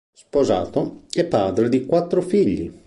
[0.15, 2.73] Sposato, è padre di quattro figli.